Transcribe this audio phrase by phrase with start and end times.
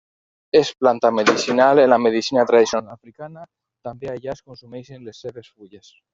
[0.59, 3.45] És planta medicinal en la medicina tradicional africana,
[3.91, 5.95] també allà es consumeixen les seves fulles.